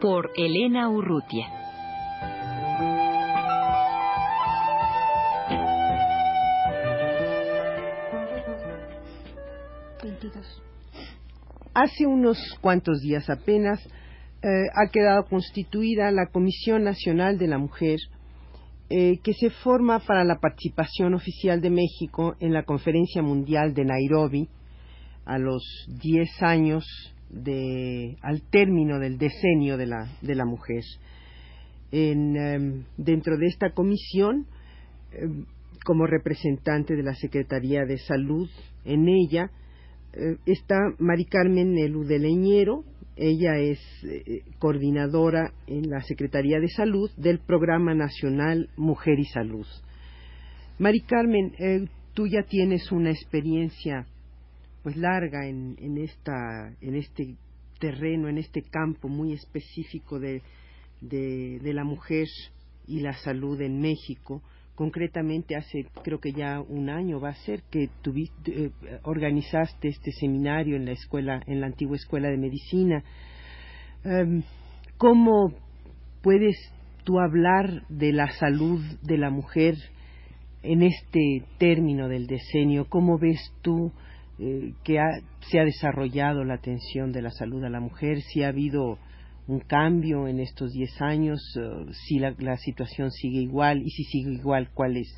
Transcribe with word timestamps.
Por 0.00 0.30
Elena 0.36 0.88
Urrutia. 0.90 1.46
Hace 11.74 12.06
unos 12.06 12.38
cuantos 12.60 13.00
días 13.00 13.28
apenas 13.30 13.84
eh, 14.42 14.48
ha 14.74 14.90
quedado 14.90 15.24
constituida 15.24 16.10
la 16.10 16.26
Comisión 16.26 16.84
Nacional 16.84 17.38
de 17.38 17.48
la 17.48 17.58
Mujer 17.58 17.98
eh, 18.88 19.18
que 19.22 19.32
se 19.32 19.50
forma 19.50 19.98
para 20.00 20.24
la 20.24 20.38
participación 20.38 21.14
oficial 21.14 21.60
de 21.60 21.70
México 21.70 22.36
en 22.40 22.52
la 22.52 22.64
Conferencia 22.64 23.22
Mundial 23.22 23.74
de 23.74 23.84
Nairobi 23.84 24.48
a 25.24 25.38
los 25.38 25.62
10 25.88 26.42
años 26.42 26.84
de, 27.30 28.16
al 28.22 28.42
término 28.50 28.98
del 28.98 29.18
decenio 29.18 29.76
de 29.76 29.86
la, 29.86 30.08
de 30.22 30.34
la 30.34 30.44
mujer. 30.44 30.82
En, 31.92 32.36
em, 32.36 32.84
dentro 32.96 33.36
de 33.38 33.46
esta 33.46 33.70
comisión, 33.70 34.46
em, 35.12 35.44
como 35.84 36.06
representante 36.06 36.96
de 36.96 37.02
la 37.02 37.14
Secretaría 37.14 37.84
de 37.84 37.98
Salud, 37.98 38.48
en 38.84 39.08
ella 39.08 39.50
eh, 40.12 40.36
está 40.46 40.76
Mari 40.98 41.26
Carmen 41.26 41.76
Eludeleñero, 41.78 42.84
ella 43.16 43.58
es 43.58 43.78
eh, 44.04 44.42
coordinadora 44.58 45.52
en 45.66 45.88
la 45.88 46.02
Secretaría 46.02 46.58
de 46.60 46.68
Salud 46.68 47.10
del 47.16 47.38
Programa 47.38 47.94
Nacional 47.94 48.68
Mujer 48.76 49.18
y 49.18 49.24
Salud. 49.24 49.66
Mari 50.78 51.00
Carmen, 51.00 51.52
eh, 51.58 51.86
tú 52.14 52.26
ya 52.26 52.42
tienes 52.42 52.90
una 52.92 53.10
experiencia 53.10 54.06
pues 54.86 54.96
larga 54.98 55.48
en, 55.48 55.74
en, 55.80 55.98
esta, 55.98 56.72
en 56.80 56.94
este 56.94 57.34
terreno, 57.80 58.28
en 58.28 58.38
este 58.38 58.62
campo 58.62 59.08
muy 59.08 59.32
específico 59.32 60.20
de, 60.20 60.42
de 61.00 61.72
la 61.74 61.82
mujer 61.82 62.28
y 62.86 63.00
la 63.00 63.12
salud 63.14 63.60
en 63.62 63.80
México. 63.80 64.44
Concretamente 64.76 65.56
hace 65.56 65.86
creo 66.04 66.20
que 66.20 66.30
ya 66.30 66.60
un 66.60 66.88
año 66.88 67.18
va 67.18 67.30
a 67.30 67.34
ser 67.34 67.64
que 67.68 67.90
tuviste, 68.00 68.66
eh, 68.66 68.70
organizaste 69.02 69.88
este 69.88 70.12
seminario 70.12 70.76
en 70.76 70.84
la 70.84 70.92
escuela 70.92 71.42
en 71.48 71.60
la 71.60 71.66
antigua 71.66 71.96
escuela 71.96 72.28
de 72.28 72.36
medicina. 72.36 73.02
Em, 74.04 74.44
cómo 74.98 75.52
puedes 76.22 76.56
tú 77.02 77.18
hablar 77.18 77.88
de 77.88 78.12
la 78.12 78.30
salud 78.34 78.80
de 79.02 79.18
la 79.18 79.30
mujer 79.30 79.74
en 80.62 80.82
este 80.82 81.42
término 81.58 82.06
del 82.06 82.28
decenio 82.28 82.86
cómo 82.88 83.18
ves 83.18 83.52
tú 83.62 83.90
eh, 84.38 84.74
que 84.84 84.98
se 85.50 85.58
ha 85.58 85.64
desarrollado 85.64 86.44
la 86.44 86.54
atención 86.54 87.10
de 87.10 87.22
la 87.22 87.30
salud 87.30 87.64
a 87.64 87.70
la 87.70 87.80
mujer 87.80 88.20
si 88.20 88.42
ha 88.42 88.48
habido 88.48 88.98
un 89.48 89.60
cambio 89.60 90.28
en 90.28 90.40
estos 90.40 90.72
10 90.72 91.00
años? 91.00 91.40
Eh, 91.56 91.92
si 92.06 92.18
la, 92.18 92.56
situación 92.58 93.10
sigue 93.10 93.40
igual 93.40 93.82
y 93.82 93.90
si 93.90 94.04
sigue 94.04 94.32
igual, 94.32 94.68
¿cuál 94.74 94.98
es? 94.98 95.08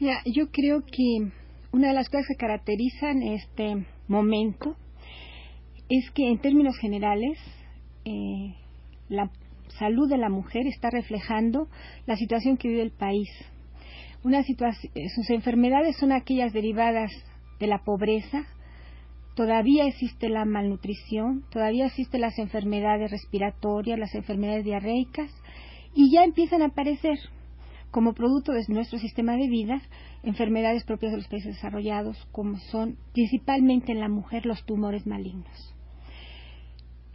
Ya, 0.00 0.20
yo 0.26 0.50
creo 0.50 0.82
que 0.84 1.30
una 1.72 1.88
de 1.88 1.94
las 1.94 2.08
cosas 2.08 2.26
que 2.28 2.36
caracterizan 2.36 3.22
este 3.22 3.86
momento 4.06 4.76
es 5.88 6.10
que 6.10 6.28
en 6.28 6.38
términos 6.38 6.76
generales 6.78 7.38
eh, 8.04 8.54
la 9.08 9.30
salud 9.78 10.08
de 10.08 10.18
la 10.18 10.28
mujer 10.28 10.66
está 10.66 10.90
reflejando 10.90 11.68
la 12.06 12.16
situación 12.16 12.56
que 12.56 12.68
vive 12.68 12.82
el 12.82 12.92
país. 12.92 13.28
Una 14.22 14.42
sus 14.42 15.30
enfermedades 15.30 15.96
son 15.96 16.12
aquellas 16.12 16.52
derivadas 16.52 17.10
de 17.60 17.66
la 17.66 17.84
pobreza, 17.84 18.46
todavía 19.34 19.86
existe 19.86 20.28
la 20.28 20.44
malnutrición, 20.44 21.44
todavía 21.50 21.86
existen 21.86 22.20
las 22.20 22.38
enfermedades 22.38 23.10
respiratorias, 23.10 23.98
las 23.98 24.14
enfermedades 24.14 24.64
diarreicas, 24.64 25.30
y 25.94 26.12
ya 26.12 26.24
empiezan 26.24 26.62
a 26.62 26.66
aparecer 26.66 27.18
como 27.90 28.12
producto 28.12 28.52
de 28.52 28.64
nuestro 28.68 28.98
sistema 28.98 29.36
de 29.36 29.48
vida 29.48 29.80
enfermedades 30.24 30.84
propias 30.84 31.12
de 31.12 31.18
los 31.18 31.28
países 31.28 31.54
desarrollados, 31.54 32.16
como 32.32 32.58
son 32.58 32.96
principalmente 33.12 33.92
en 33.92 34.00
la 34.00 34.08
mujer 34.08 34.46
los 34.46 34.64
tumores 34.64 35.06
malignos. 35.06 35.74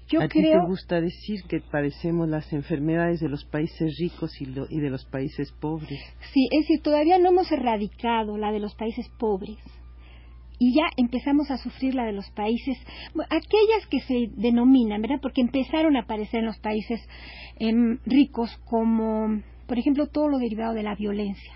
Yo 0.08 0.22
¿A 0.22 0.28
ti 0.28 0.42
te 0.42 0.60
gusta 0.66 1.02
decir 1.02 1.44
que 1.48 1.60
padecemos 1.60 2.28
las 2.28 2.52
enfermedades 2.52 3.20
de 3.20 3.30
los 3.30 3.46
países 3.46 3.96
ricos 4.00 4.32
y, 4.42 4.46
y 4.46 4.80
de 4.80 4.90
los 4.90 5.06
países 5.06 5.52
pobres? 5.52 6.00
Sí, 6.34 6.48
es 6.52 6.62
decir, 6.62 6.82
todavía 6.82 7.20
no 7.20 7.30
hemos 7.30 7.52
erradicado 7.52 8.38
la 8.38 8.52
de 8.52 8.60
los 8.60 8.74
países 8.76 9.08
pobres 9.20 9.58
y 10.60 10.74
ya 10.74 10.90
empezamos 10.98 11.50
a 11.50 11.58
sufrir 11.58 11.96
la 11.96 12.06
de 12.06 12.12
los 12.12 12.30
países, 12.32 12.78
aquellas 13.30 13.88
que 13.90 14.02
se 14.02 14.30
denominan, 14.36 15.02
¿verdad? 15.02 15.22
Porque 15.22 15.42
empezaron 15.42 15.96
a 15.96 16.02
aparecer 16.02 16.42
en 16.42 16.48
los 16.48 16.60
países 16.60 17.02
em, 17.58 17.98
ricos 18.06 18.56
como, 18.66 19.42
por 19.68 19.80
ejemplo, 19.80 20.08
todo 20.08 20.28
lo 20.28 20.38
derivado 20.38 20.74
de 20.74 20.84
la 20.84 20.96
violencia, 20.96 21.54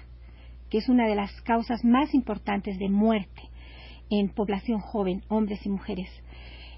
que 0.70 0.78
es 0.78 0.88
una 0.88 1.06
de 1.06 1.16
las 1.16 1.42
causas 1.42 1.84
más 1.84 2.14
importantes 2.14 2.80
de 2.80 2.90
muerte 2.90 3.44
en 4.10 4.30
población 4.30 4.80
joven, 4.80 5.22
hombres 5.28 5.66
y 5.66 5.70
mujeres. 5.70 6.10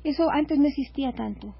Eso 0.04 0.30
antes 0.32 0.58
no 0.58 0.68
existía 0.68 1.12
tanto. 1.14 1.54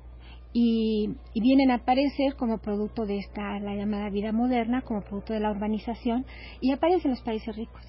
Y, 0.54 1.10
vienen 1.36 1.70
a 1.70 1.76
aparecer 1.76 2.36
como 2.38 2.60
producto 2.60 3.06
de 3.06 3.18
esta, 3.18 3.60
la 3.60 3.76
llamada 3.76 4.10
vida 4.10 4.32
moderna, 4.32 4.82
como 4.82 5.02
producto 5.02 5.34
de 5.34 5.42
la 5.42 5.52
urbanización, 5.52 6.26
y 6.62 6.72
aparecen 6.72 7.12
en 7.12 7.12
los 7.12 7.22
países 7.22 7.56
ricos. 7.56 7.82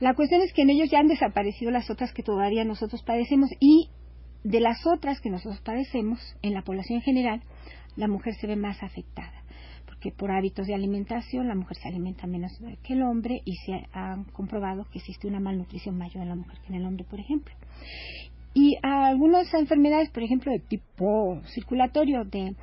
La 0.00 0.14
cuestión 0.14 0.40
es 0.40 0.52
que 0.54 0.62
en 0.62 0.70
ellos 0.70 0.90
ya 0.90 0.98
han 0.98 1.08
desaparecido 1.08 1.70
las 1.70 1.90
otras 1.90 2.12
que 2.12 2.22
todavía 2.22 2.64
nosotros 2.64 3.02
padecemos 3.02 3.50
y 3.60 3.90
de 4.44 4.60
las 4.60 4.86
otras 4.86 5.20
que 5.20 5.28
nosotros 5.28 5.60
padecemos, 5.60 6.18
en 6.40 6.54
la 6.54 6.62
población 6.62 6.98
en 6.98 7.04
general, 7.04 7.42
la 7.96 8.08
mujer 8.08 8.34
se 8.34 8.46
ve 8.46 8.56
más 8.56 8.82
afectada, 8.82 9.44
porque 9.84 10.10
por 10.10 10.30
hábitos 10.32 10.66
de 10.66 10.74
alimentación 10.74 11.48
la 11.48 11.54
mujer 11.54 11.76
se 11.76 11.88
alimenta 11.88 12.26
menos 12.26 12.52
que 12.82 12.94
el 12.94 13.02
hombre 13.02 13.42
y 13.44 13.56
se 13.56 13.86
ha 13.92 14.16
comprobado 14.32 14.86
que 14.90 15.00
existe 15.00 15.28
una 15.28 15.40
malnutrición 15.40 15.98
mayor 15.98 16.22
en 16.22 16.30
la 16.30 16.36
mujer 16.36 16.58
que 16.62 16.68
en 16.68 16.80
el 16.80 16.86
hombre, 16.86 17.04
por 17.04 17.20
ejemplo. 17.20 17.54
Y 18.54 18.78
algunas 18.82 19.52
enfermedades, 19.52 20.08
por 20.10 20.22
ejemplo, 20.22 20.50
de 20.50 20.60
tipo 20.60 21.40
circulatorio, 21.54 22.24
de 22.24 22.56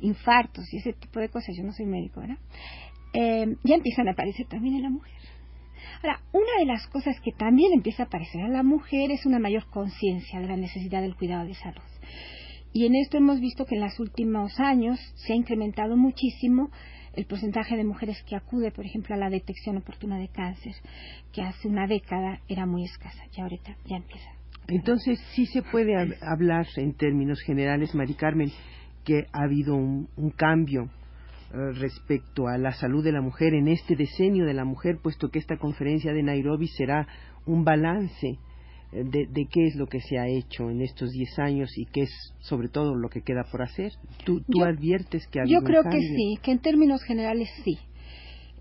infartos 0.00 0.64
y 0.72 0.76
ese 0.76 0.92
tipo 0.92 1.18
de 1.18 1.30
cosas, 1.30 1.56
yo 1.56 1.64
no 1.64 1.72
soy 1.72 1.86
médico, 1.86 2.20
¿verdad? 2.20 2.38
Eh, 3.14 3.56
ya 3.64 3.74
empiezan 3.74 4.08
a 4.08 4.12
aparecer 4.12 4.46
también 4.46 4.76
en 4.76 4.82
la 4.82 4.90
mujer. 4.90 5.12
Ahora, 6.02 6.20
una 6.32 6.58
de 6.58 6.66
las 6.66 6.86
cosas 6.88 7.20
que 7.20 7.32
también 7.32 7.72
empieza 7.72 8.04
a 8.04 8.06
aparecer 8.06 8.42
a 8.42 8.48
la 8.48 8.62
mujer 8.62 9.10
es 9.10 9.26
una 9.26 9.38
mayor 9.38 9.66
conciencia 9.70 10.40
de 10.40 10.48
la 10.48 10.56
necesidad 10.56 11.02
del 11.02 11.16
cuidado 11.16 11.46
de 11.46 11.54
salud. 11.54 11.82
Y 12.72 12.86
en 12.86 12.96
esto 12.96 13.16
hemos 13.16 13.40
visto 13.40 13.66
que 13.66 13.76
en 13.76 13.82
los 13.82 13.98
últimos 14.00 14.58
años 14.58 14.98
se 15.14 15.32
ha 15.32 15.36
incrementado 15.36 15.96
muchísimo 15.96 16.70
el 17.14 17.26
porcentaje 17.26 17.76
de 17.76 17.84
mujeres 17.84 18.20
que 18.28 18.34
acude, 18.34 18.72
por 18.72 18.84
ejemplo, 18.84 19.14
a 19.14 19.18
la 19.18 19.30
detección 19.30 19.76
oportuna 19.76 20.18
de 20.18 20.28
cáncer, 20.28 20.74
que 21.32 21.42
hace 21.42 21.68
una 21.68 21.86
década 21.86 22.40
era 22.48 22.66
muy 22.66 22.84
escasa 22.84 23.22
y 23.36 23.40
ahorita 23.40 23.76
ya 23.86 23.96
empieza. 23.96 24.28
Entonces, 24.66 25.20
sí 25.34 25.46
se 25.46 25.62
puede 25.62 25.94
hablar 26.20 26.66
en 26.76 26.94
términos 26.94 27.40
generales, 27.42 27.94
Mari 27.94 28.14
Carmen, 28.14 28.50
que 29.04 29.26
ha 29.32 29.44
habido 29.44 29.76
un 29.76 30.32
cambio 30.36 30.84
eh, 30.84 31.03
respecto 31.74 32.48
a 32.48 32.58
la 32.58 32.72
salud 32.72 33.04
de 33.04 33.12
la 33.12 33.20
mujer 33.20 33.54
en 33.54 33.68
este 33.68 33.96
decenio 33.96 34.44
de 34.44 34.54
la 34.54 34.64
mujer, 34.64 34.98
puesto 35.02 35.30
que 35.30 35.38
esta 35.38 35.56
conferencia 35.56 36.12
de 36.12 36.22
Nairobi 36.22 36.66
será 36.68 37.06
un 37.46 37.64
balance 37.64 38.38
eh, 38.92 39.04
de, 39.04 39.46
qué 39.46 39.66
es 39.66 39.76
lo 39.76 39.86
que 39.86 40.00
se 40.00 40.18
ha 40.18 40.26
hecho 40.26 40.70
en 40.70 40.80
estos 40.80 41.12
10 41.12 41.38
años 41.38 41.76
y 41.76 41.86
qué 41.86 42.02
es 42.02 42.34
sobre 42.40 42.68
todo 42.68 42.94
lo 42.94 43.08
que 43.08 43.22
queda 43.22 43.44
por 43.50 43.62
hacer. 43.62 43.92
¿Tú, 44.24 44.42
adviertes 44.62 45.26
que 45.28 45.40
ha 45.40 45.44
Yo 45.46 45.60
creo 45.62 45.82
que 45.84 46.00
sí, 46.00 46.38
que 46.42 46.52
en 46.52 46.60
términos 46.60 47.02
generales 47.04 47.48
sí. 47.64 47.78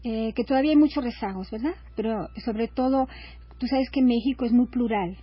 Eh, 0.04 0.34
que 0.34 0.44
todavía 0.44 0.72
hay 0.72 0.78
muchos 0.78 1.04
rezagos, 1.04 1.50
¿verdad? 1.50 1.76
Pero 1.96 2.28
sobre 2.44 2.68
todo, 2.68 3.08
tú 3.58 3.68
sabes 3.68 3.90
que 3.90 4.02
México 4.02 4.46
es 4.46 4.52
muy 4.52 4.68
plural. 4.68 5.18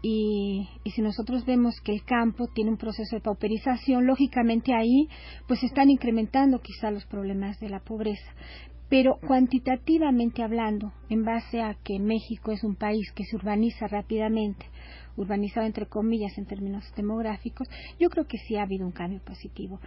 Y, 0.00 0.68
si 0.94 1.02
nosotros 1.02 1.44
vemos 1.44 1.80
que 1.80 1.92
el 1.92 2.04
campo 2.04 2.46
tiene 2.48 2.70
un 2.70 2.76
proceso 2.76 3.16
de 3.16 3.22
pauperización, 3.22 4.06
lógicamente 4.06 4.72
ahí 4.72 5.08
pues 5.46 5.62
están 5.64 5.90
incrementando 5.90 6.60
quizá 6.60 6.90
los 6.90 7.04
problemas 7.06 7.58
de 7.60 7.68
la 7.68 7.80
pobreza. 7.80 8.32
pero 8.88 9.18
cuantitativamente 9.26 10.42
hablando, 10.42 10.94
en 11.10 11.22
base 11.22 11.60
a 11.60 11.74
que 11.84 11.98
México 11.98 12.52
es 12.52 12.64
un 12.64 12.74
país 12.74 13.12
que 13.12 13.24
se 13.24 13.36
urbaniza 13.36 13.86
rápidamente, 13.86 14.64
urbanizado 15.16 15.66
entre 15.66 15.84
comillas 15.86 16.38
en 16.38 16.46
términos 16.46 16.90
demográficos, 16.96 17.68
yo 18.00 18.08
creo 18.08 18.26
que 18.26 18.38
sí 18.38 18.56
ha 18.56 18.62
habido 18.62 18.86
un 18.86 18.92
cambio 18.92 19.20
positivo. 19.22 19.78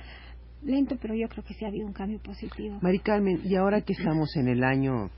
Lento, 0.61 0.97
pero 1.01 1.15
yo 1.15 1.27
creo 1.29 1.43
que 1.43 1.55
sí 1.55 1.65
ha 1.65 1.69
habido 1.69 1.87
un 1.87 1.93
cambio 1.93 2.19
positivo. 2.19 2.77
Mari 2.81 2.99
Carmen, 2.99 3.41
y 3.43 3.55
ahora 3.55 3.81
que 3.81 3.93
estamos 3.93 4.35
en 4.35 4.47
el 4.47 4.63
año 4.63 5.09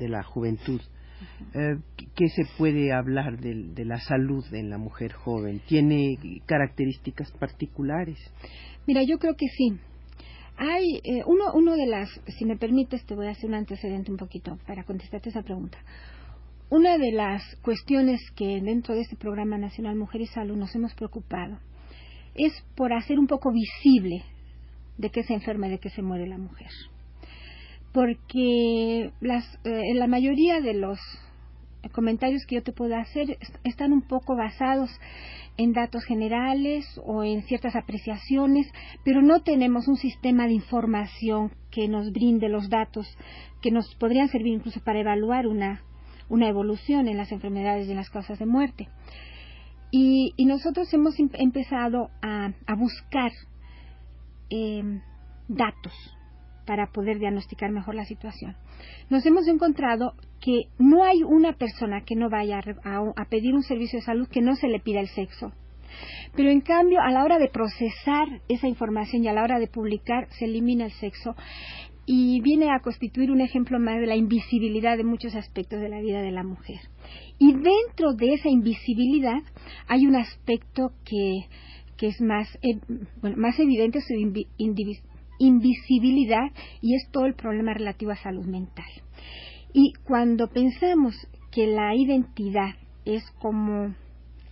de 0.00 0.08
la 0.08 0.24
juventud, 0.24 0.80
eh, 1.54 1.76
¿qué 2.14 2.28
se 2.28 2.44
puede 2.56 2.92
hablar 2.92 3.38
de, 3.38 3.84
la 3.84 4.00
salud 4.00 4.44
en 4.52 4.70
la 4.70 4.78
mujer 4.78 5.12
joven? 5.12 5.60
¿Tiene 5.66 6.18
características 6.46 7.30
particulares? 7.32 8.18
Mira, 8.86 9.02
yo 9.02 9.18
creo 9.18 9.34
que 9.34 9.48
sí. 9.48 9.78
Hay 10.58 11.00
eh, 11.04 11.22
uno, 11.26 11.52
uno 11.54 11.76
de 11.76 11.86
las, 11.86 12.08
si 12.38 12.44
me 12.44 12.56
permites, 12.56 13.04
te 13.04 13.14
voy 13.14 13.26
a 13.26 13.30
hacer 13.30 13.48
un 13.48 13.54
antecedente 13.54 14.10
un 14.10 14.16
poquito 14.16 14.58
para 14.66 14.84
contestarte 14.84 15.28
esa 15.28 15.42
pregunta. 15.42 15.78
Una 16.68 16.98
de 16.98 17.12
las 17.12 17.42
cuestiones 17.62 18.20
que 18.34 18.60
dentro 18.60 18.94
de 18.94 19.02
este 19.02 19.16
programa 19.16 19.58
nacional 19.58 19.96
Mujer 19.96 20.22
y 20.22 20.26
Salud 20.26 20.56
nos 20.56 20.74
hemos 20.74 20.94
preocupado 20.94 21.58
es 22.34 22.52
por 22.74 22.92
hacer 22.92 23.18
un 23.18 23.26
poco 23.26 23.52
visible 23.52 24.24
de 24.98 25.10
qué 25.10 25.22
se 25.22 25.34
enferma 25.34 25.68
y 25.68 25.70
de 25.70 25.78
qué 25.78 25.90
se 25.90 26.02
muere 26.02 26.26
la 26.26 26.38
mujer. 26.38 26.68
Porque 27.96 29.10
las, 29.22 29.58
eh, 29.64 29.94
la 29.94 30.06
mayoría 30.06 30.60
de 30.60 30.74
los 30.74 30.98
comentarios 31.92 32.44
que 32.44 32.56
yo 32.56 32.62
te 32.62 32.74
puedo 32.74 32.94
hacer 32.94 33.38
están 33.64 33.94
un 33.94 34.02
poco 34.02 34.36
basados 34.36 34.90
en 35.56 35.72
datos 35.72 36.04
generales 36.04 36.84
o 37.06 37.24
en 37.24 37.44
ciertas 37.44 37.74
apreciaciones, 37.74 38.70
pero 39.02 39.22
no 39.22 39.40
tenemos 39.40 39.88
un 39.88 39.96
sistema 39.96 40.46
de 40.46 40.52
información 40.52 41.52
que 41.70 41.88
nos 41.88 42.12
brinde 42.12 42.50
los 42.50 42.68
datos 42.68 43.06
que 43.62 43.70
nos 43.70 43.94
podrían 43.94 44.28
servir 44.28 44.52
incluso 44.52 44.80
para 44.80 45.00
evaluar 45.00 45.46
una, 45.46 45.80
una 46.28 46.48
evolución 46.48 47.08
en 47.08 47.16
las 47.16 47.32
enfermedades 47.32 47.88
y 47.88 47.92
en 47.92 47.96
las 47.96 48.10
causas 48.10 48.38
de 48.38 48.44
muerte. 48.44 48.90
Y, 49.90 50.34
nosotros 50.44 50.92
hemos 50.92 51.18
em, 51.18 51.30
empezado 51.32 52.10
a, 52.20 52.52
buscar 52.76 53.32
em, 54.50 55.00
datos 55.48 55.94
para 56.66 56.88
poder 56.88 57.18
diagnosticar 57.18 57.70
mejor 57.70 57.94
la 57.94 58.04
situación. 58.04 58.56
Nos 59.08 59.24
hemos 59.24 59.46
encontrado 59.46 60.14
que 60.40 60.64
no 60.78 61.04
hay 61.04 61.22
una 61.22 61.54
persona 61.54 62.02
que 62.02 62.16
no 62.16 62.28
vaya 62.28 62.60
a, 62.84 63.24
pedir 63.30 63.54
un 63.54 63.62
servicio 63.62 64.00
de 64.00 64.04
salud 64.04 64.28
que 64.28 64.42
no 64.42 64.56
se 64.56 64.68
le 64.68 64.80
pida 64.80 65.00
el 65.00 65.08
sexo. 65.08 65.52
Pero 66.34 66.50
en 66.50 66.60
cambio, 66.60 67.00
a 67.00 67.10
la 67.10 67.24
hora 67.24 67.38
de 67.38 67.48
procesar 67.48 68.42
esa 68.48 68.68
información 68.68 69.24
y 69.24 69.28
a 69.28 69.32
la 69.32 69.42
hora 69.42 69.58
de 69.58 69.68
publicar, 69.68 70.28
se 70.30 70.44
elimina 70.44 70.84
el 70.84 70.92
sexo 70.92 71.34
y 72.04 72.40
viene 72.40 72.70
a 72.70 72.80
constituir 72.80 73.30
un 73.30 73.40
ejemplo 73.40 73.80
más 73.80 73.98
de 74.00 74.06
la 74.06 74.16
invisibilidad 74.16 74.96
de 74.96 75.04
muchos 75.04 75.34
aspectos 75.34 75.80
de 75.80 75.88
la 75.88 76.00
vida 76.00 76.20
de 76.20 76.30
la 76.30 76.44
mujer. 76.44 76.80
Y 77.38 77.52
dentro 77.52 78.14
de 78.14 78.34
esa 78.34 78.48
invisibilidad 78.48 79.42
hay 79.88 80.06
un 80.06 80.16
aspecto 80.16 80.92
que, 81.04 81.46
es 82.06 82.20
más, 82.20 82.58
eh, 82.62 82.78
más 83.36 83.58
evidente 83.58 84.00
su 84.00 84.14
invisibilidad 85.38 86.50
y 86.80 86.94
es 86.94 87.08
todo 87.10 87.26
el 87.26 87.34
problema 87.34 87.74
relativo 87.74 88.12
a 88.12 88.16
salud 88.16 88.46
mental. 88.46 88.86
Y 89.72 89.92
cuando 90.04 90.48
pensamos 90.48 91.14
que 91.50 91.66
la 91.66 91.94
identidad 91.94 92.74
es 93.04 93.22
como 93.38 93.94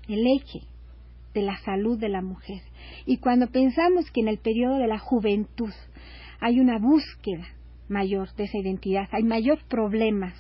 el 0.09 0.27
eje 0.27 0.67
de 1.33 1.43
la 1.43 1.57
salud 1.59 1.99
de 1.99 2.09
la 2.09 2.23
mujer 2.23 2.63
y 3.07 3.19
cuando 3.19 3.49
pensamos 3.49 4.11
que 4.11 4.21
en 4.21 4.29
el 4.29 4.39
periodo 4.39 4.79
de 4.79 4.87
la 4.87 4.99
juventud 4.99 5.73
hay 6.41 6.61
una 6.61 6.79
búsqueda 6.79 7.47
mayor 7.89 8.35
de 8.37 8.45
esa 8.45 8.59
identidad, 8.59 9.09
hay 9.13 9.25
mayor 9.25 9.59
problemas 9.69 10.35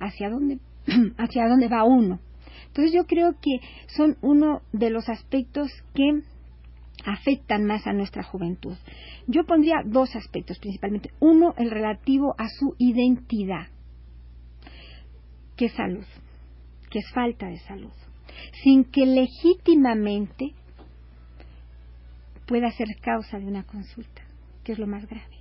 hacia 0.00 0.30
dónde 0.30 0.58
hacia 1.16 1.48
dónde 1.48 1.68
va 1.68 1.84
uno. 1.84 2.20
Entonces 2.66 2.92
yo 2.92 3.06
creo 3.06 3.34
que 3.40 3.60
son 3.86 4.16
uno 4.20 4.62
de 4.72 4.90
los 4.90 5.08
aspectos 5.08 5.70
que 5.94 6.22
afectan 7.04 7.64
más 7.64 7.86
a 7.86 7.92
nuestra 7.92 8.22
juventud. 8.22 8.76
Yo 9.26 9.44
pondría 9.44 9.82
dos 9.84 10.14
aspectos 10.16 10.58
principalmente. 10.58 11.10
Uno, 11.20 11.54
el 11.58 11.70
relativo 11.70 12.34
a 12.38 12.48
su 12.48 12.74
identidad, 12.78 13.68
que 15.56 15.66
es 15.66 15.72
salud, 15.74 16.04
que 16.90 17.00
es 17.00 17.10
falta 17.12 17.46
de 17.46 17.58
salud, 17.60 17.92
sin 18.62 18.84
que 18.84 19.06
legítimamente 19.06 20.54
pueda 22.46 22.70
ser 22.72 22.88
causa 23.00 23.38
de 23.38 23.46
una 23.46 23.64
consulta, 23.64 24.22
que 24.62 24.72
es 24.72 24.78
lo 24.78 24.86
más 24.86 25.06
grave. 25.06 25.33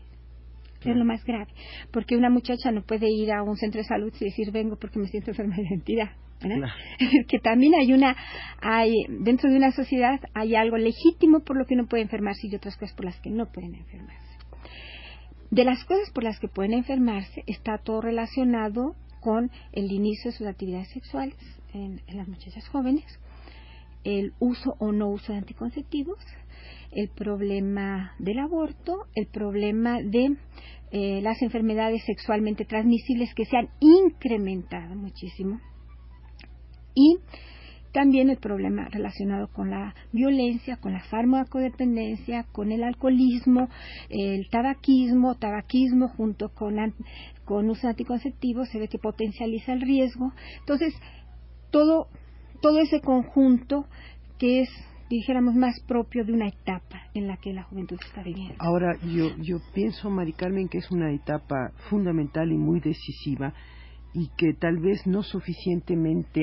Es 0.85 0.95
lo 0.95 1.05
más 1.05 1.23
grave, 1.23 1.47
porque 1.91 2.17
una 2.17 2.29
muchacha 2.29 2.71
no 2.71 2.81
puede 2.81 3.09
ir 3.09 3.31
a 3.31 3.43
un 3.43 3.57
centro 3.57 3.79
de 3.79 3.87
salud 3.87 4.13
y 4.19 4.25
decir 4.25 4.51
vengo 4.51 4.75
porque 4.77 4.99
me 4.99 5.07
siento 5.07 5.31
enferma 5.31 5.55
de 5.55 5.63
identidad 5.63 6.11
que 7.27 7.39
también 7.39 7.73
hay 7.75 7.93
una, 7.93 8.15
hay, 8.61 9.05
dentro 9.09 9.49
de 9.49 9.57
una 9.57 9.71
sociedad 9.71 10.19
hay 10.33 10.55
algo 10.55 10.77
legítimo 10.77 11.41
por 11.41 11.57
lo 11.57 11.65
que 11.65 11.75
uno 11.75 11.87
puede 11.87 12.03
enfermarse 12.03 12.47
y 12.47 12.55
otras 12.55 12.75
cosas 12.77 12.95
por 12.95 13.05
las 13.05 13.19
que 13.19 13.29
no 13.29 13.51
pueden 13.51 13.75
enfermarse. 13.75 14.37
De 15.51 15.63
las 15.63 15.83
cosas 15.85 16.09
por 16.11 16.23
las 16.23 16.39
que 16.39 16.47
pueden 16.47 16.73
enfermarse 16.73 17.43
está 17.45 17.77
todo 17.77 18.01
relacionado 18.01 18.95
con 19.19 19.51
el 19.71 19.91
inicio 19.91 20.31
de 20.31 20.37
sus 20.37 20.47
actividades 20.47 20.89
sexuales 20.89 21.37
en, 21.73 22.01
las 22.07 22.27
muchachas 22.27 22.67
jóvenes, 22.67 23.05
el 24.03 24.33
uso 24.39 24.75
o 24.79 24.91
no 24.91 25.07
uso 25.09 25.31
de 25.31 25.39
anticonceptivos, 25.39 26.17
el 26.91 27.09
problema 27.09 28.13
del 28.19 28.39
aborto, 28.39 29.07
el 29.15 29.27
problema 29.27 30.01
de 30.01 30.37
eh, 30.91 31.21
las 31.21 31.41
enfermedades 31.41 32.03
sexualmente 32.05 32.65
transmisibles 32.65 33.33
que 33.33 33.45
se 33.45 33.57
han 33.57 33.69
incrementado 33.79 34.95
muchísimo 34.95 35.59
y 36.93 37.17
también 37.93 38.31
el 38.31 38.37
problema 38.37 38.89
relacionado 38.89 39.47
con 39.49 39.69
la 39.69 39.93
violencia, 40.11 40.77
con 40.77 40.93
la 40.93 41.03
farmacodependencia, 41.03 42.43
con 42.51 42.71
el 42.71 42.83
alcoholismo, 42.83 43.69
el 44.09 44.49
tabaquismo, 44.49 45.35
tabaquismo 45.35 46.09
junto 46.09 46.49
con, 46.49 46.75
con 47.45 47.69
uso 47.69 47.87
anticonceptivo 47.87 48.65
se 48.65 48.79
ve 48.79 48.87
que 48.87 48.97
potencializa 48.97 49.73
el 49.73 49.81
riesgo. 49.81 50.33
Entonces, 50.59 50.95
todo, 51.69 52.07
todo 52.61 52.79
ese 52.79 52.99
conjunto 52.99 53.85
que 54.39 54.61
es 54.61 54.69
dijéramos 55.15 55.55
más 55.55 55.79
propio 55.87 56.25
de 56.25 56.33
una 56.33 56.47
etapa 56.47 57.03
en 57.13 57.27
la 57.27 57.37
que 57.37 57.53
la 57.53 57.63
juventud 57.63 57.97
está 58.03 58.23
viviendo. 58.23 58.55
Ahora, 58.59 58.97
yo, 59.01 59.35
yo 59.37 59.57
pienso, 59.73 60.09
Mari 60.09 60.33
Carmen, 60.33 60.67
que 60.67 60.79
es 60.79 60.91
una 60.91 61.11
etapa 61.11 61.71
fundamental 61.89 62.51
y 62.51 62.57
muy 62.57 62.79
decisiva 62.79 63.53
y 64.13 64.29
que 64.37 64.53
tal 64.53 64.79
vez 64.79 65.05
no 65.05 65.23
suficientemente 65.23 66.41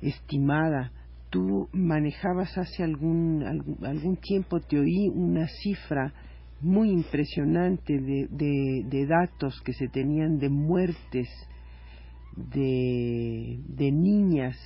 estimada. 0.00 0.92
Tú 1.30 1.68
manejabas 1.72 2.56
hace 2.58 2.82
algún, 2.82 3.42
algún, 3.82 4.16
tiempo, 4.16 4.60
te 4.60 4.78
oí 4.78 5.08
una 5.08 5.46
cifra 5.48 6.12
muy 6.60 6.90
impresionante 6.90 7.98
de, 7.98 8.28
de, 8.84 9.06
datos 9.06 9.60
que 9.64 9.72
se 9.72 9.88
tenían 9.88 10.38
de 10.38 10.50
muertes 10.50 11.28
de, 12.36 13.58
de 13.66 13.90
niñas, 13.90 14.56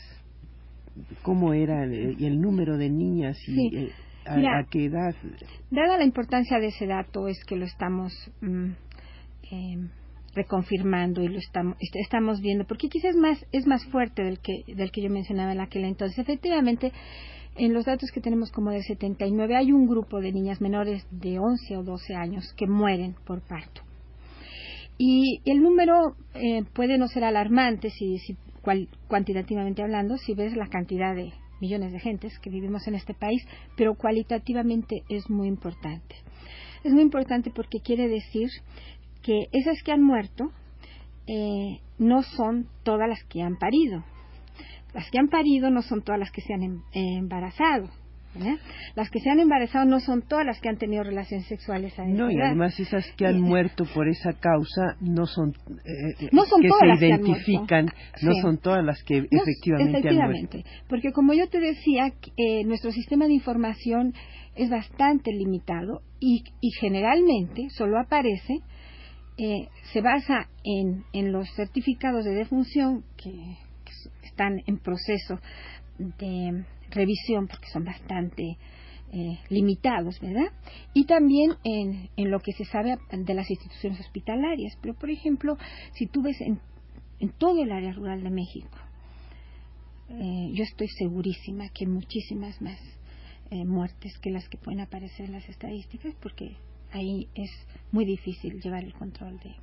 cómo 1.23 1.53
era 1.53 1.85
el, 1.85 2.41
número 2.41 2.77
de 2.77 2.91
niñas 2.91 3.37
y 3.49 3.77
eh, 3.77 3.93
a, 4.27 4.65
qué 4.71 4.87
edad. 4.87 5.15
Dada 5.71 5.99
la 5.99 6.05
importancia 6.05 6.59
de 6.59 6.69
ese 6.69 6.87
dato, 6.87 7.29
es 7.29 7.43
que 7.45 7.57
lo 7.57 7.65
estamos 7.65 8.13
mm, 8.41 8.71
eh, 9.51 9.89
reconfirmando 10.35 11.23
y 11.23 11.29
lo 11.29 11.39
estamos, 11.39 11.77
estamos 11.81 12.41
viendo, 12.41 12.67
porque 12.67 12.89
quizás 12.89 13.11
es 13.11 13.17
más, 13.17 13.47
es 13.53 13.67
más 13.67 13.85
fuerte 13.87 14.23
del 14.23 14.39
que, 14.41 14.65
del 14.67 14.91
que 14.91 15.03
yo 15.03 15.11
mencionaba 15.11 15.53
en 15.53 15.61
aquel 15.61 15.85
entonces. 15.85 16.19
Efectivamente, 16.19 16.93
en 17.57 17.73
los 17.73 17.87
datos 17.87 18.11
que 18.13 18.21
tenemos 18.21 18.51
como 18.53 18.71
de 18.71 18.83
79 18.83 19.57
hay 19.57 19.73
un 19.73 19.87
grupo 19.87 20.21
de 20.21 20.33
niñas 20.33 20.61
menores 20.61 21.07
de 21.11 21.39
11 21.39 21.77
o 21.79 21.83
12 21.83 22.15
años 22.15 22.53
que 22.57 22.67
mueren 22.67 23.15
por 23.25 23.41
parto. 23.41 23.83
Y 24.99 25.41
el 25.45 25.63
número 25.63 26.17
eh, 26.35 26.65
puede 26.75 26.97
no 26.99 27.09
ser 27.09 27.25
alarmante 27.25 27.91
si, 27.91 28.19
si 28.19 28.37
cuantitativamente 29.09 29.83
hablando, 29.83 30.17
si 30.19 30.35
ves 30.35 30.57
la 30.57 30.69
cantidad 30.69 31.15
de 31.15 31.33
millones 31.61 31.93
de 31.93 32.01
gentes 32.01 32.39
que 32.41 32.51
vivimos 32.51 32.87
en 32.87 32.95
este 32.95 33.15
país, 33.15 33.43
pero 33.77 33.95
cualitativamente 33.95 35.03
es 35.09 35.29
muy 35.31 35.49
importante. 35.49 36.17
Es 36.85 36.93
muy 36.93 37.03
importante 37.03 37.51
porque 37.51 37.81
quiere 37.81 38.09
decir 38.09 38.49
que 39.23 39.49
esas 39.53 39.83
que 39.83 39.93
han 39.93 40.03
muerto 40.03 40.53
eh, 41.27 41.81
no 41.99 42.23
son 42.23 42.69
todas 42.83 43.09
las 43.09 43.23
que 43.25 43.43
han 43.43 43.57
parido. 43.57 44.05
Las 44.95 45.11
que 45.11 45.19
han 45.19 45.29
parido 45.29 45.71
no 45.71 45.83
son 45.83 46.03
todas 46.03 46.19
las 46.19 46.31
que 46.31 46.43
se 46.43 46.55
han 46.55 46.63
em, 46.63 46.83
embarazado. 46.93 47.89
Las 48.95 49.11
que 49.11 49.21
se 49.21 49.31
han 49.31 49.41
embarazado 49.41 49.85
no 49.85 50.01
son 50.01 50.23
todas 50.23 50.45
las 50.45 50.61
que 50.61 50.69
han 50.69 50.77
tenido 50.77 51.03
relaciones 51.03 51.47
sexuales 51.47 51.99
a 51.99 52.05
No, 52.05 52.31
y 52.31 52.41
además 52.41 52.79
esas 52.79 53.11
que 53.13 53.27
han 53.27 53.41
muerto 53.41 53.85
por 53.95 54.09
esa 54.09 54.33
causa 54.33 54.97
no 55.01 55.27
son, 55.27 55.55
eh, 55.85 56.29
no 56.33 56.45
son 56.45 56.63
que 56.63 56.69
todas 56.69 56.99
se 56.99 57.09
identifican, 57.09 57.87
no 58.23 58.33
son 58.41 58.59
todas 58.59 58.85
las 58.85 59.03
que 59.03 59.27
efectivamente, 59.31 60.09
han 60.09 60.31
muerto. 60.31 60.59
Porque 60.89 61.13
como 61.13 61.35
yo 61.35 61.49
te 61.49 61.61
decía, 61.61 62.13
eh, 62.37 62.65
nuestro 62.65 62.91
sistema 62.93 63.27
de 63.27 63.35
información 63.35 64.15
es 64.55 64.71
bastante 64.71 65.33
limitado 65.33 66.01
y, 66.21 66.43
y 66.61 66.71
generalmente 66.81 67.69
solo 67.71 68.01
aparece 68.01 68.63
eh, 69.39 69.69
se 69.93 70.01
basa 70.01 70.49
en, 70.65 71.05
en, 71.13 71.31
los 71.31 71.47
certificados 71.57 72.25
de 72.25 72.35
defunción 72.35 73.05
que, 73.19 73.59
están 74.23 74.63
en 74.67 74.79
proceso 74.79 75.39
de 75.99 76.65
revisión 76.97 77.47
porque 77.47 77.69
son 77.69 77.85
bastante 77.85 78.59
eh, 79.13 79.39
limitados, 79.51 80.19
¿verdad? 80.21 80.53
Y 80.93 81.05
también 81.05 81.53
en, 81.63 82.11
en, 82.17 82.31
lo 82.31 82.41
que 82.41 82.53
se 82.53 82.65
sabe 82.65 82.99
de 83.13 83.35
las 83.35 83.49
instituciones 83.49 84.01
hospitalarias. 84.01 84.77
Pero, 84.83 84.95
por 84.95 85.11
ejemplo, 85.11 85.57
si 85.95 86.07
tú 86.07 86.23
ves 86.23 86.41
en, 86.41 86.59
en 87.21 87.29
todo 87.31 87.63
el 87.63 87.71
área 87.71 87.93
rural 87.93 88.25
de 88.25 88.31
México, 88.31 88.77
eh, 90.09 90.51
yo 90.53 90.65
estoy 90.65 90.89
segurísima 90.89 91.69
que 91.69 91.87
muchísimas 91.87 92.61
más 92.61 92.79
eh, 93.51 93.65
muertes 93.65 94.19
que 94.19 94.31
las 94.31 94.49
que 94.49 94.59
pueden 94.59 94.81
aparecer 94.81 95.27
en 95.27 95.33
las 95.33 95.49
estadísticas, 95.49 96.15
porque 96.21 96.57
ahí 96.93 97.29
es 97.35 97.51
muy 97.93 98.05
difícil 98.05 98.61
llevar 98.61 98.85
el 98.85 98.93
control 98.95 99.39
de, 99.39 99.55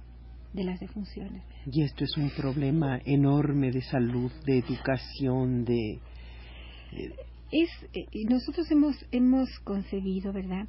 de 0.53 0.63
las 0.63 0.79
defunciones. 0.79 1.43
Y 1.69 1.83
esto 1.83 2.05
es 2.05 2.15
un 2.17 2.29
problema 2.29 3.01
enorme 3.05 3.71
de 3.71 3.81
salud, 3.81 4.31
de 4.45 4.59
educación, 4.59 5.65
de... 5.65 5.99
Es, 7.51 7.69
eh, 7.93 8.07
nosotros 8.29 8.69
hemos, 8.71 8.95
hemos 9.11 9.49
concebido, 9.63 10.33
¿verdad?, 10.33 10.67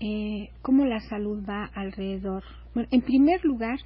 eh, 0.00 0.50
cómo 0.62 0.84
la 0.84 1.00
salud 1.00 1.44
va 1.48 1.64
alrededor. 1.64 2.44
Bueno, 2.74 2.88
en 2.92 3.02
primer 3.02 3.44
lugar, 3.44 3.78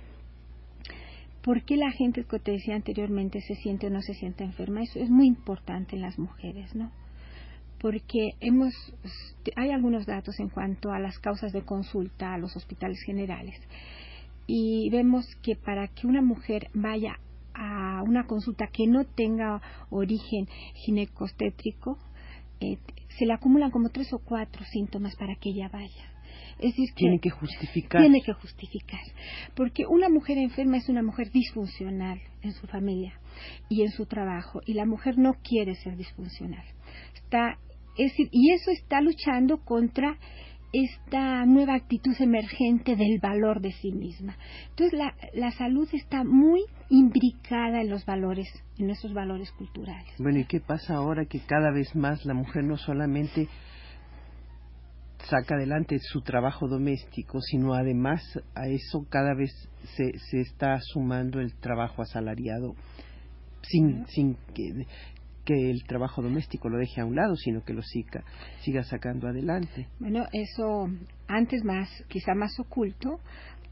¿por 1.42 1.64
qué 1.64 1.76
la 1.76 1.90
gente, 1.90 2.24
como 2.24 2.42
te 2.42 2.52
decía 2.52 2.74
anteriormente, 2.74 3.40
se 3.40 3.54
siente 3.56 3.86
o 3.86 3.90
no 3.90 4.02
se 4.02 4.14
siente 4.14 4.44
enferma? 4.44 4.82
Eso 4.82 4.98
es 4.98 5.08
muy 5.08 5.26
importante 5.26 5.96
en 5.96 6.02
las 6.02 6.18
mujeres, 6.18 6.74
¿no? 6.74 6.90
Porque 7.80 8.32
hemos, 8.40 8.74
hay 9.56 9.70
algunos 9.70 10.06
datos 10.06 10.38
en 10.38 10.48
cuanto 10.48 10.92
a 10.92 11.00
las 11.00 11.18
causas 11.18 11.52
de 11.52 11.62
consulta 11.62 12.34
a 12.34 12.38
los 12.38 12.54
hospitales 12.56 13.02
generales 13.04 13.58
y 14.46 14.90
vemos 14.90 15.26
que 15.42 15.56
para 15.56 15.88
que 15.88 16.06
una 16.06 16.22
mujer 16.22 16.68
vaya 16.74 17.18
a 17.54 18.02
una 18.02 18.26
consulta 18.26 18.66
que 18.66 18.86
no 18.86 19.04
tenga 19.04 19.60
origen 19.90 20.46
ginecostétrico, 20.74 21.98
eh, 22.60 22.78
se 23.18 23.26
le 23.26 23.32
acumulan 23.32 23.70
como 23.70 23.90
tres 23.90 24.12
o 24.12 24.18
cuatro 24.18 24.64
síntomas 24.64 25.16
para 25.16 25.34
que 25.36 25.50
ella 25.50 25.68
vaya. 25.68 26.12
Es 26.58 26.76
decir, 26.76 26.94
tiene 26.94 27.18
que 27.18 27.30
justificar. 27.30 28.00
Tiene 28.00 28.22
que 28.22 28.32
justificar. 28.32 29.00
Porque 29.54 29.84
una 29.86 30.08
mujer 30.08 30.38
enferma 30.38 30.76
es 30.76 30.88
una 30.88 31.02
mujer 31.02 31.30
disfuncional 31.32 32.20
en 32.42 32.52
su 32.52 32.66
familia 32.66 33.18
y 33.68 33.82
en 33.82 33.90
su 33.90 34.06
trabajo. 34.06 34.60
Y 34.66 34.74
la 34.74 34.86
mujer 34.86 35.18
no 35.18 35.34
quiere 35.42 35.74
ser 35.74 35.96
disfuncional. 35.96 36.64
Está, 37.14 37.58
es 37.96 38.12
y 38.16 38.52
eso 38.52 38.70
está 38.70 39.00
luchando 39.00 39.64
contra 39.64 40.18
esta 40.72 41.44
nueva 41.44 41.74
actitud 41.74 42.14
emergente 42.18 42.96
del 42.96 43.18
valor 43.20 43.60
de 43.60 43.72
sí 43.72 43.92
misma. 43.92 44.36
Entonces 44.70 44.98
la, 44.98 45.14
la 45.34 45.50
salud 45.52 45.88
está 45.92 46.24
muy 46.24 46.64
imbricada 46.88 47.82
en 47.82 47.90
los 47.90 48.04
valores, 48.06 48.48
en 48.78 48.86
nuestros 48.86 49.12
valores 49.12 49.50
culturales. 49.52 50.14
Bueno, 50.18 50.38
¿y 50.38 50.44
qué 50.44 50.60
pasa 50.60 50.94
ahora 50.94 51.26
que 51.26 51.40
cada 51.40 51.70
vez 51.70 51.94
más 51.94 52.24
la 52.24 52.34
mujer 52.34 52.64
no 52.64 52.76
solamente 52.76 53.48
saca 55.28 55.54
adelante 55.54 55.98
su 56.00 56.22
trabajo 56.22 56.68
doméstico, 56.68 57.40
sino 57.40 57.74
además 57.74 58.22
a 58.54 58.66
eso 58.66 59.06
cada 59.08 59.34
vez 59.34 59.50
se, 59.96 60.18
se 60.18 60.40
está 60.40 60.78
sumando 60.80 61.40
el 61.40 61.54
trabajo 61.54 62.02
asalariado 62.02 62.74
sin, 63.62 64.06
sin 64.08 64.36
que, 64.54 64.86
que 65.44 65.70
el 65.70 65.84
trabajo 65.84 66.22
doméstico 66.22 66.68
lo 66.68 66.78
deje 66.78 67.00
a 67.00 67.04
un 67.04 67.16
lado, 67.16 67.36
sino 67.36 67.64
que 67.64 67.72
lo 67.72 67.82
siga, 67.82 68.24
siga 68.60 68.84
sacando 68.84 69.28
adelante. 69.28 69.88
Bueno, 69.98 70.26
eso 70.32 70.88
antes 71.26 71.64
más, 71.64 71.88
quizá 72.08 72.34
más 72.34 72.58
oculto, 72.60 73.20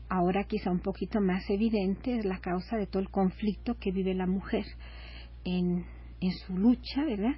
ahora 0.09 0.45
quizá 0.45 0.71
un 0.71 0.81
poquito 0.81 1.21
más 1.21 1.49
evidente, 1.49 2.19
es 2.19 2.25
la 2.25 2.41
causa 2.41 2.77
de 2.77 2.87
todo 2.87 3.01
el 3.01 3.11
conflicto 3.11 3.77
que 3.79 3.93
vive 3.93 4.15
la 4.15 4.27
mujer 4.27 4.65
en, 5.45 5.85
en 6.21 6.33
su 6.47 6.57
lucha, 6.57 7.05
¿verdad? 7.05 7.37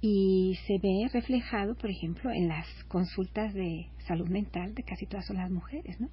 Y 0.00 0.56
se 0.66 0.74
ve 0.78 1.08
reflejado, 1.12 1.74
por 1.74 1.90
ejemplo, 1.90 2.30
en 2.30 2.48
las 2.48 2.66
consultas 2.84 3.52
de 3.54 3.88
salud 4.06 4.28
mental 4.28 4.74
de 4.74 4.84
casi 4.84 5.06
todas 5.06 5.28
las 5.30 5.50
mujeres, 5.50 6.00
¿no? 6.00 6.08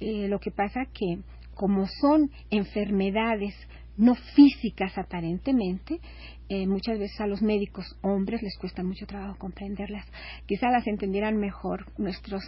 Eh, 0.00 0.26
lo 0.28 0.40
que 0.40 0.50
pasa 0.50 0.86
que 0.92 1.20
como 1.54 1.86
son 1.86 2.30
enfermedades 2.50 3.54
no 3.96 4.14
físicas 4.14 4.96
aparentemente, 4.96 6.00
eh, 6.48 6.66
muchas 6.66 6.98
veces 6.98 7.20
a 7.20 7.26
los 7.26 7.42
médicos 7.42 7.84
hombres 8.02 8.42
les 8.42 8.56
cuesta 8.58 8.82
mucho 8.82 9.06
trabajo 9.06 9.36
comprenderlas. 9.38 10.06
Quizá 10.46 10.70
las 10.70 10.86
entendieran 10.86 11.36
mejor 11.38 11.86
nuestros 11.98 12.42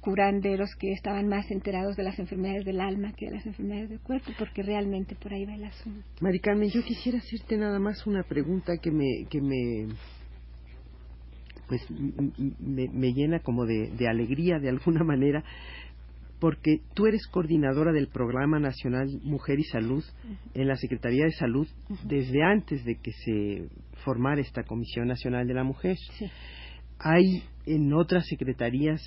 curanderos 0.00 0.74
que 0.78 0.92
estaban 0.92 1.28
más 1.28 1.50
enterados 1.50 1.96
de 1.96 2.02
las 2.02 2.18
enfermedades 2.18 2.64
del 2.64 2.80
alma 2.80 3.12
que 3.12 3.26
de 3.26 3.36
las 3.36 3.46
enfermedades 3.46 3.90
del 3.90 4.00
cuerpo, 4.00 4.32
porque 4.38 4.62
realmente 4.62 5.14
por 5.14 5.32
ahí 5.32 5.44
va 5.44 5.54
el 5.54 5.64
asunto. 5.64 6.06
Mari 6.20 6.40
yo 6.72 6.82
quisiera 6.82 7.18
hacerte 7.18 7.56
nada 7.56 7.78
más 7.78 8.06
una 8.06 8.22
pregunta 8.22 8.76
que 8.78 8.90
me, 8.90 9.26
que 9.28 9.40
me 9.40 9.88
pues 11.68 11.82
me, 11.90 13.12
llena 13.14 13.40
como 13.40 13.64
de 13.64 14.08
alegría 14.08 14.58
de 14.58 14.68
alguna 14.68 15.04
manera 15.04 15.42
porque 16.42 16.80
tú 16.94 17.06
eres 17.06 17.28
coordinadora 17.28 17.92
del 17.92 18.08
Programa 18.08 18.58
Nacional 18.58 19.06
Mujer 19.22 19.60
y 19.60 19.62
Salud 19.62 20.02
en 20.54 20.66
la 20.66 20.74
Secretaría 20.74 21.24
de 21.24 21.30
Salud 21.30 21.68
desde 22.02 22.42
antes 22.42 22.84
de 22.84 22.96
que 22.96 23.12
se 23.12 23.68
formara 24.04 24.40
esta 24.40 24.64
Comisión 24.64 25.06
Nacional 25.06 25.46
de 25.46 25.54
la 25.54 25.62
Mujer. 25.62 25.96
¿Hay 26.98 27.44
en 27.64 27.94
otras 27.94 28.26
secretarías 28.26 29.00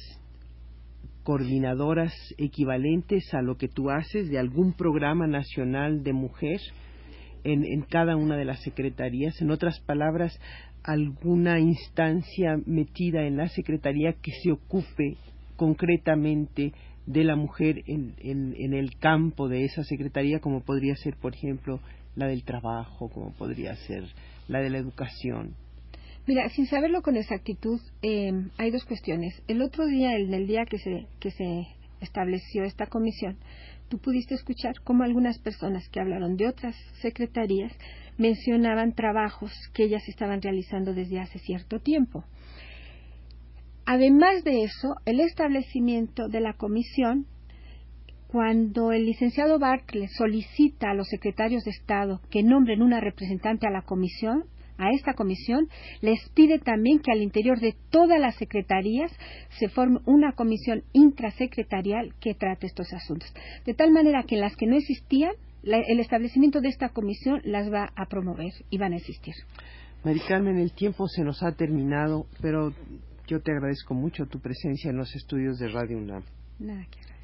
coordinadoras 1.23 2.13
equivalentes 2.37 3.33
a 3.33 3.41
lo 3.41 3.57
que 3.57 3.67
tú 3.67 3.89
haces 3.89 4.29
de 4.29 4.39
algún 4.39 4.71
programa 4.71 5.27
nacional 5.27 6.03
de 6.03 6.13
mujer 6.13 6.61
en, 7.43 7.65
en 7.65 7.81
cada 7.81 8.15
una 8.15 8.37
de 8.37 8.45
las 8.45 8.61
secretarías? 8.61 9.41
En 9.41 9.51
otras 9.51 9.81
palabras, 9.81 10.39
alguna 10.83 11.59
instancia 11.59 12.55
metida 12.65 13.23
en 13.23 13.35
la 13.35 13.49
secretaría 13.49 14.13
que 14.13 14.31
se 14.41 14.53
ocupe 14.53 15.17
concretamente 15.55 16.73
de 17.05 17.23
la 17.23 17.35
mujer 17.35 17.83
en, 17.85 18.15
en, 18.17 18.73
el 18.73 18.97
campo 18.97 19.47
de 19.47 19.65
esa 19.65 19.83
secretaría, 19.83 20.39
como 20.39 20.61
podría 20.61 20.95
ser, 20.95 21.15
por 21.15 21.35
ejemplo, 21.35 21.79
la 22.15 22.27
del 22.27 22.43
trabajo, 22.43 23.09
como 23.09 23.31
podría 23.33 23.75
ser 23.75 24.03
la 24.47 24.59
de 24.59 24.69
la 24.69 24.77
educación. 24.79 25.53
Mira, 26.27 26.49
sin 26.49 26.65
saberlo 26.65 27.01
con 27.03 27.17
exactitud, 27.17 27.79
eh, 28.01 28.31
hay 28.57 28.71
dos 28.71 28.83
cuestiones. 28.85 29.39
El 29.47 29.61
otro 29.61 29.85
día, 29.85 30.15
en 30.17 30.33
el 30.33 30.47
día 30.47 30.65
que 30.65 30.79
se, 30.79 31.05
que 31.19 31.29
se 31.29 31.67
estableció 32.01 32.63
esta 32.63 32.87
comisión, 32.87 33.37
tú 33.89 33.99
pudiste 33.99 34.33
escuchar 34.33 34.73
cómo 34.83 35.03
algunas 35.03 35.37
personas 35.37 35.87
que 35.89 35.99
hablaron 35.99 36.35
de 36.35 36.47
otras 36.47 36.75
secretarías 37.01 37.71
mencionaban 38.17 38.93
trabajos 38.93 39.51
que 39.73 39.83
ellas 39.83 40.07
estaban 40.07 40.41
realizando 40.41 40.93
desde 40.93 41.19
hace 41.19 41.37
cierto 41.39 41.79
tiempo. 41.79 42.23
Además 43.85 44.43
de 44.43 44.63
eso, 44.63 44.95
el 45.05 45.19
establecimiento 45.19 46.27
de 46.27 46.41
la 46.41 46.53
comisión, 46.53 47.27
cuando 48.27 48.91
el 48.91 49.05
licenciado 49.05 49.59
Bartlett 49.59 50.09
solicita 50.09 50.89
a 50.89 50.93
los 50.95 51.07
secretarios 51.07 51.63
de 51.63 51.71
Estado 51.71 52.19
que 52.31 52.43
nombren 52.43 52.81
una 52.81 52.99
representante 52.99 53.67
a 53.67 53.71
la 53.71 53.83
comisión, 53.83 54.45
a 54.77 54.91
esta 54.91 55.13
comisión, 55.13 55.69
les 56.01 56.19
pide 56.29 56.59
también 56.59 56.99
que 56.99 57.11
al 57.11 57.21
interior 57.21 57.59
de 57.59 57.75
todas 57.91 58.19
las 58.19 58.35
secretarías 58.35 59.11
se 59.57 59.69
forme 59.69 59.99
una 60.05 60.33
comisión 60.33 60.83
intrasecretarial 60.91 62.13
que 62.19 62.33
trate 62.33 62.67
estos 62.67 62.91
asuntos. 62.91 63.33
De 63.65 63.73
tal 63.73 63.91
manera 63.91 64.23
que 64.23 64.35
las 64.35 64.55
que 64.55 64.67
no 64.67 64.75
existían, 64.75 65.31
el 65.63 65.99
establecimiento 65.99 66.59
de 66.59 66.69
esta 66.69 66.89
comisión 66.89 67.39
las 67.43 67.71
va 67.71 67.91
a 67.95 68.05
promover 68.07 68.51
y 68.69 68.77
van 68.77 68.93
a 68.93 68.97
existir. 68.97 69.33
Mari 70.03 70.19
Carmen, 70.27 70.57
el 70.57 70.73
tiempo 70.73 71.07
se 71.07 71.23
nos 71.23 71.41
ha 71.41 71.53
terminado, 71.53 72.27
pero 72.41 72.73
yo 73.27 73.41
te 73.41 73.51
agradezco 73.51 73.93
mucho 73.93 74.25
tu 74.27 74.39
presencia 74.39 74.89
en 74.89 74.97
los 74.97 75.13
estudios 75.15 75.57
de 75.57 75.69
Radio 75.69 75.97
UNAM. 75.97 76.23
Nada 76.59 76.85
que 76.85 76.99
agradecer. 76.99 77.15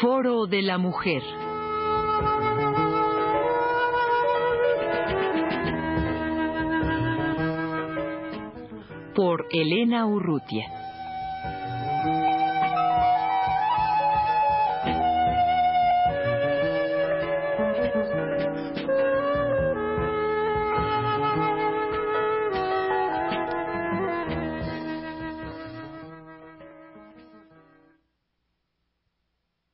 Foro 0.00 0.46
de 0.46 0.62
la 0.62 0.78
Mujer. 0.78 1.22
Por 9.22 9.46
Elena 9.52 10.04
Urrutia. 10.04 10.81